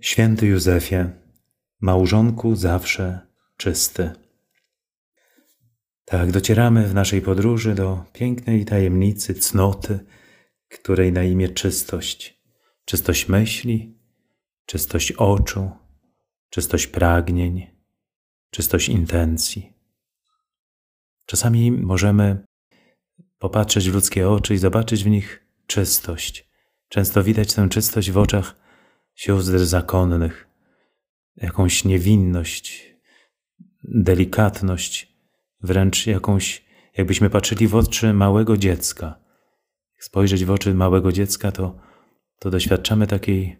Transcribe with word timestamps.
Święty 0.00 0.46
Józefie, 0.46 0.96
małżonku 1.80 2.56
zawsze 2.56 3.26
czysty. 3.56 4.10
Tak, 6.04 6.32
docieramy 6.32 6.86
w 6.86 6.94
naszej 6.94 7.22
podróży 7.22 7.74
do 7.74 8.04
pięknej 8.12 8.64
tajemnicy 8.64 9.34
cnoty, 9.34 9.98
której 10.68 11.12
na 11.12 11.22
imię 11.22 11.48
czystość. 11.48 12.40
Czystość 12.84 13.28
myśli, 13.28 13.98
czystość 14.66 15.12
oczu, 15.12 15.70
czystość 16.50 16.86
pragnień, 16.86 17.66
czystość 18.50 18.88
intencji. 18.88 19.72
Czasami 21.26 21.72
możemy 21.72 22.44
popatrzeć 23.38 23.90
w 23.90 23.94
ludzkie 23.94 24.30
oczy 24.30 24.54
i 24.54 24.58
zobaczyć 24.58 25.04
w 25.04 25.10
nich 25.10 25.46
czystość. 25.66 26.50
Często 26.88 27.22
widać 27.22 27.54
tę 27.54 27.68
czystość 27.68 28.10
w 28.10 28.18
oczach 28.18 28.60
sióstr 29.20 29.58
zakonnych, 29.58 30.48
jakąś 31.36 31.84
niewinność, 31.84 32.96
delikatność, 33.84 35.16
wręcz 35.62 36.06
jakąś, 36.06 36.64
jakbyśmy 36.96 37.30
patrzyli 37.30 37.68
w 37.68 37.74
oczy 37.74 38.12
małego 38.12 38.56
dziecka. 38.56 39.20
Spojrzeć 39.98 40.44
w 40.44 40.50
oczy 40.50 40.74
małego 40.74 41.12
dziecka, 41.12 41.52
to, 41.52 41.78
to 42.38 42.50
doświadczamy 42.50 43.06
takiej 43.06 43.56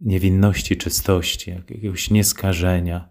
niewinności, 0.00 0.76
czystości, 0.76 1.50
jakiegoś 1.50 2.10
nieskażenia. 2.10 3.08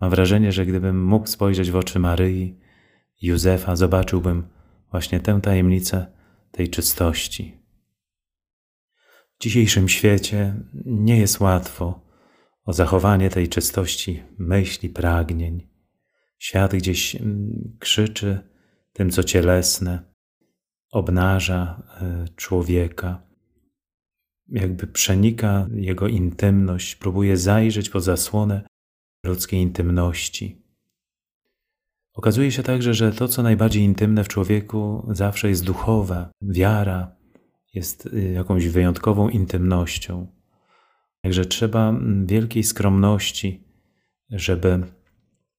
Mam 0.00 0.10
wrażenie, 0.10 0.52
że 0.52 0.66
gdybym 0.66 1.04
mógł 1.04 1.26
spojrzeć 1.26 1.70
w 1.70 1.76
oczy 1.76 1.98
Maryi, 1.98 2.58
Józefa, 3.22 3.76
zobaczyłbym 3.76 4.48
właśnie 4.90 5.20
tę 5.20 5.40
tajemnicę 5.42 6.06
tej 6.52 6.70
czystości. 6.70 7.58
W 9.38 9.42
dzisiejszym 9.42 9.88
świecie 9.88 10.54
nie 10.84 11.18
jest 11.18 11.40
łatwo 11.40 12.00
o 12.64 12.72
zachowanie 12.72 13.30
tej 13.30 13.48
czystości 13.48 14.22
myśli, 14.38 14.88
pragnień. 14.88 15.68
Świat 16.38 16.74
gdzieś 16.74 17.16
mm, 17.16 17.76
krzyczy 17.78 18.38
tym, 18.92 19.10
co 19.10 19.24
cielesne, 19.24 20.14
obnaża 20.90 21.82
e, 22.00 22.28
człowieka, 22.36 23.22
jakby 24.48 24.86
przenika 24.86 25.66
jego 25.74 26.08
intymność, 26.08 26.96
próbuje 26.96 27.36
zajrzeć 27.36 27.90
po 27.90 28.00
zasłonę 28.00 28.62
ludzkiej 29.24 29.60
intymności. 29.60 30.62
Okazuje 32.14 32.52
się 32.52 32.62
także, 32.62 32.94
że 32.94 33.12
to, 33.12 33.28
co 33.28 33.42
najbardziej 33.42 33.82
intymne 33.82 34.24
w 34.24 34.28
człowieku, 34.28 35.08
zawsze 35.10 35.48
jest 35.48 35.64
duchowe. 35.64 36.28
Wiara 36.42 37.17
jest 37.74 38.06
y, 38.06 38.32
jakąś 38.32 38.68
wyjątkową 38.68 39.28
intymnością. 39.28 40.26
Także 41.22 41.44
trzeba 41.44 41.94
wielkiej 42.24 42.64
skromności, 42.64 43.64
żeby 44.30 44.82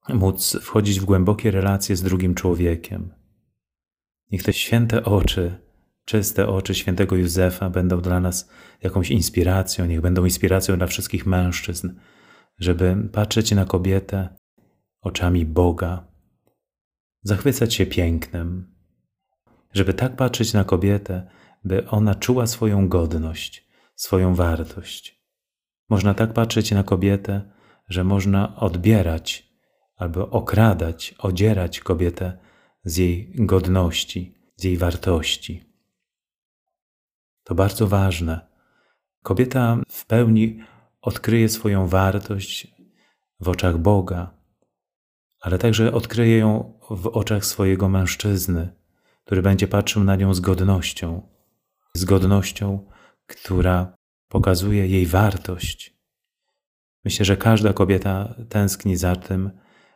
móc 0.10 0.58
wchodzić 0.62 1.00
w 1.00 1.06
głębokie 1.06 1.52
relacje 1.52 1.96
z 1.96 2.04
drugim 2.04 2.36
człowiekiem. 2.36 3.14
Niech 4.32 4.44
te 4.44 4.54
święte 4.54 5.04
oczy, 5.04 5.56
czyste 6.06 6.48
oczy 6.48 6.76
świętego 6.76 7.16
Józefa 7.16 7.70
będą 7.70 8.02
dla 8.02 8.20
nas 8.20 8.50
jakąś 8.84 9.12
inspiracją, 9.12 9.86
niech 9.86 10.02
będą 10.02 10.26
inspiracją 10.26 10.78
dla 10.78 10.88
wszystkich 10.88 11.26
mężczyzn, 11.26 11.90
żeby 12.58 13.10
patrzeć 13.12 13.52
na 13.52 13.66
kobietę 13.66 14.30
oczami 15.02 15.46
Boga, 15.46 16.08
zachwycać 17.24 17.74
się 17.74 17.86
pięknem, 17.86 18.76
żeby 19.74 19.94
tak 19.94 20.16
patrzeć 20.16 20.54
na 20.54 20.64
kobietę, 20.64 21.28
by 21.64 21.90
ona 21.90 22.16
czuła 22.16 22.48
swoją 22.48 22.88
godność, 22.88 23.68
swoją 23.96 24.36
wartość. 24.36 25.20
Można 25.90 26.14
tak 26.14 26.34
patrzeć 26.34 26.72
na 26.72 26.84
kobietę, 26.84 27.52
że 27.88 28.04
można 28.04 28.56
odbierać 28.56 29.50
albo 29.96 30.30
okradać, 30.30 31.16
odzierać 31.18 31.80
kobietę 31.80 32.38
z 32.84 32.98
jej 32.98 33.34
godności, 33.36 34.36
z 34.56 34.64
jej 34.64 34.78
wartości. 34.78 35.64
To 37.44 37.56
bardzo 37.56 37.88
ważne. 37.88 38.50
Kobieta 39.24 39.78
w 39.90 40.06
pełni 40.06 40.60
odkryje 41.02 41.50
swoją 41.50 41.88
wartość 41.88 42.68
w 43.40 43.50
oczach 43.50 43.78
Boga, 43.78 44.34
ale 45.42 45.58
także 45.58 45.94
odkryje 45.94 46.38
ją 46.38 46.80
w 46.90 47.08
oczach 47.08 47.46
swojego 47.46 47.90
mężczyzny, 47.90 48.74
który 49.26 49.42
będzie 49.42 49.68
patrzył 49.68 50.04
na 50.04 50.16
nią 50.16 50.34
z 50.34 50.40
godnością, 50.40 51.30
z 51.94 52.06
godnością, 52.06 52.90
która 53.28 53.98
pokazuje 54.28 54.88
jej 54.88 55.06
wartość. 55.06 56.00
Myślę, 57.06 57.26
że 57.26 57.38
każda 57.38 57.74
kobieta 57.74 58.36
tęskni 58.50 58.98
za 58.98 59.16
tym, 59.16 59.52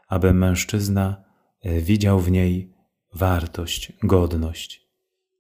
aby 0.08 0.34
mężczyzna 0.34 1.24
e, 1.62 1.82
widział 1.82 2.20
w 2.20 2.32
niej 2.32 2.74
wartość, 3.14 3.94
godność. 4.04 4.88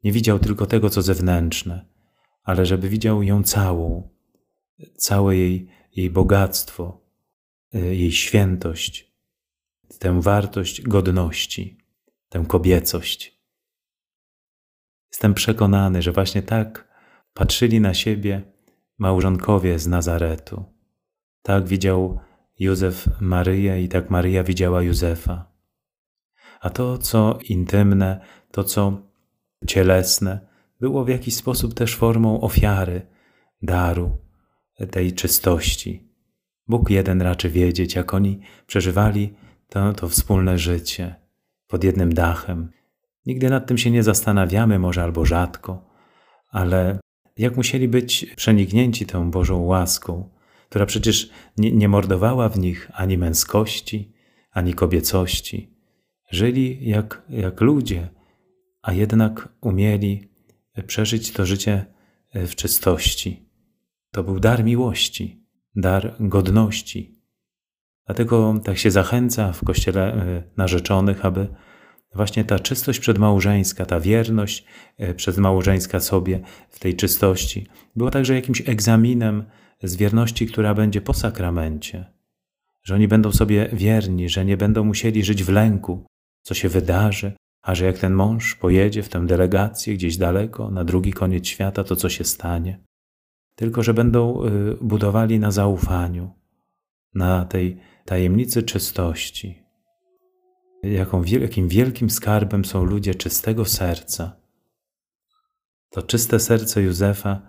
Nie 0.04 0.12
widział 0.12 0.40
tylko 0.40 0.66
tego, 0.66 0.90
co 0.90 1.02
zewnętrzne, 1.02 1.86
ale 2.44 2.66
żeby 2.66 2.90
widział 2.90 3.24
ją 3.24 3.44
całą, 3.44 4.10
całe 4.98 5.38
jej, 5.38 5.68
jej 5.96 6.10
bogactwo, 6.10 7.02
e, 7.74 7.80
jej 7.80 8.12
świętość, 8.12 9.14
tę 10.00 10.22
wartość 10.22 10.82
godności, 10.82 11.78
tę 12.30 12.46
kobiecość. 12.48 13.43
Jestem 15.14 15.34
przekonany, 15.34 16.02
że 16.02 16.12
właśnie 16.12 16.42
tak 16.44 16.88
patrzyli 17.34 17.82
na 17.82 17.94
siebie 17.94 18.42
małżonkowie 18.98 19.80
z 19.80 19.88
Nazaretu. 19.88 20.66
Tak 21.42 21.68
widział 21.68 22.20
Józef 22.60 23.10
Maryję 23.22 23.84
i 23.84 23.90
tak 23.90 24.10
Maryja 24.10 24.44
widziała 24.44 24.82
Józefa. 24.82 25.52
A 26.62 26.70
to, 26.70 26.98
co 26.98 27.40
intymne, 27.50 28.20
to, 28.52 28.64
co 28.64 29.02
cielesne, 29.68 30.40
było 30.80 31.06
w 31.06 31.10
jakiś 31.10 31.36
sposób 31.36 31.74
też 31.74 31.96
formą 31.96 32.42
ofiary, 32.42 33.02
daru, 33.62 34.18
tej 34.92 35.14
czystości. 35.14 36.10
Bóg 36.68 36.90
jeden 36.90 37.22
raczy 37.22 37.50
wiedzieć, 37.50 37.96
jak 37.96 38.14
oni 38.14 38.42
przeżywali 38.68 39.34
to, 39.70 39.94
to 39.94 40.10
wspólne 40.10 40.58
życie 40.58 41.16
pod 41.68 41.84
jednym 41.84 42.14
dachem. 42.14 42.72
Nigdy 43.26 43.50
nad 43.50 43.68
tym 43.68 43.78
się 43.78 43.92
nie 43.92 44.04
zastanawiamy, 44.04 44.80
może 44.80 45.04
albo 45.04 45.26
rzadko, 45.26 45.90
ale 46.50 47.00
jak 47.38 47.58
musieli 47.58 47.88
być 47.88 48.26
przeniknięci 48.36 49.06
tą 49.06 49.32
Bożą 49.32 49.62
łaską, 49.62 50.30
która 50.70 50.86
przecież 50.86 51.30
nie, 51.58 51.72
nie 51.72 51.90
mordowała 51.90 52.50
w 52.50 52.60
nich 52.60 52.92
ani 52.94 53.18
męskości, 53.18 54.14
ani 54.52 54.74
kobiecości. 54.74 55.74
Żyli 56.32 56.90
jak, 56.90 57.22
jak 57.30 57.62
ludzie, 57.62 58.10
a 58.82 58.94
jednak 58.94 59.50
umieli 59.62 60.30
przeżyć 60.88 61.32
to 61.32 61.46
życie 61.46 61.86
w 62.34 62.56
czystości. 62.56 63.50
To 64.12 64.24
był 64.24 64.40
dar 64.40 64.64
miłości, 64.64 65.46
dar 65.76 66.16
godności. 66.20 67.20
Dlatego 68.06 68.62
tak 68.64 68.78
się 68.78 68.92
zachęca 68.92 69.52
w 69.54 69.64
kościele 69.66 70.14
e, 70.14 70.44
narzeczonych, 70.58 71.26
aby 71.26 71.48
właśnie 72.16 72.44
ta 72.44 72.60
czystość 72.60 73.00
przedmałżeńska, 73.00 73.86
ta 73.86 74.00
wierność 74.00 74.66
e, 74.98 75.14
przedmałżeńska 75.14 76.00
sobie 76.00 76.40
w 76.70 76.80
tej 76.80 76.96
czystości 76.96 77.68
była 77.96 78.12
także 78.12 78.36
jakimś 78.36 78.70
egzaminem 78.70 79.44
z 79.84 79.96
wierności, 79.96 80.48
która 80.48 80.74
będzie 80.74 81.02
po 81.02 81.14
sakramencie. 81.14 82.06
Że 82.84 82.96
oni 82.96 83.08
będą 83.08 83.32
sobie 83.32 83.70
wierni, 83.74 84.30
że 84.30 84.46
nie 84.46 84.58
będą 84.58 84.84
musieli 84.84 85.24
żyć 85.24 85.44
w 85.44 85.50
lęku, 85.50 86.06
co 86.42 86.54
się 86.54 86.70
wydarzy, 86.70 87.34
a 87.62 87.76
że 87.76 87.86
jak 87.86 87.98
ten 87.98 88.14
mąż 88.14 88.56
pojedzie 88.56 89.04
w 89.04 89.10
tę 89.10 89.26
delegację 89.26 89.94
gdzieś 89.94 90.18
daleko, 90.18 90.72
na 90.72 90.84
drugi 90.84 91.14
koniec 91.14 91.48
świata, 91.48 91.84
to 91.84 91.96
co 91.96 92.10
się 92.10 92.24
stanie. 92.24 92.80
Tylko, 93.56 93.84
że 93.84 93.94
będą 93.94 94.46
y, 94.46 94.78
budowali 94.82 95.40
na 95.40 95.52
zaufaniu, 95.52 96.32
na 97.14 97.46
tej 97.46 97.78
tajemnicy 98.06 98.64
czystości. 98.64 99.63
Jaką, 100.84 101.24
jakim 101.24 101.68
wielkim 101.68 102.10
skarbem 102.10 102.66
są 102.66 102.84
ludzie 102.84 103.16
czystego 103.16 103.66
serca. 103.66 104.36
To 105.90 106.02
czyste 106.02 106.40
serce 106.40 106.82
Józefa 106.82 107.42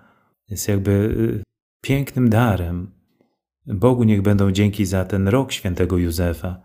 jest 0.49 0.69
jakby 0.69 0.91
y, 0.91 1.43
pięknym 1.81 2.31
darem. 2.31 2.91
Bogu 3.67 4.05
niech 4.05 4.23
będą 4.23 4.51
dzięki 4.51 4.87
za 4.87 5.05
ten 5.05 5.29
rok 5.29 5.53
świętego 5.53 5.99
Józefa, 5.99 6.63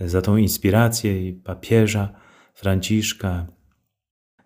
za 0.00 0.22
tą 0.22 0.36
inspirację 0.36 1.28
i 1.28 1.32
papieża 1.32 2.12
Franciszka, 2.54 3.46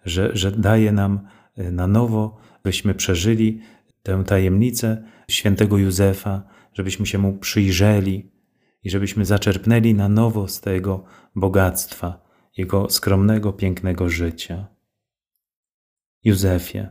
że, 0.04 0.30
że 0.36 0.50
daje 0.52 0.92
nam 0.92 1.28
e, 1.56 1.70
na 1.70 1.86
nowo, 1.86 2.38
byśmy 2.64 2.94
przeżyli 2.94 3.60
tę 4.02 4.24
tajemnicę 4.26 5.04
świętego 5.30 5.78
Józefa, 5.78 6.42
żebyśmy 6.72 7.06
się 7.06 7.18
mu 7.18 7.38
przyjrzeli 7.38 8.35
i 8.86 8.90
żebyśmy 8.90 9.24
zaczerpnęli 9.24 9.94
na 9.94 10.08
nowo 10.08 10.48
z 10.48 10.60
tego 10.60 11.04
bogactwa, 11.34 12.20
jego 12.56 12.90
skromnego, 12.90 13.52
pięknego 13.52 14.08
życia. 14.08 14.66
Józefie, 16.24 16.88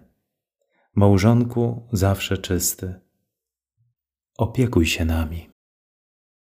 małżonku 0.95 1.87
zawsze 1.91 2.37
czysty, 2.37 2.99
opiekuj 4.37 4.85
się 4.85 5.05
nami. 5.05 5.54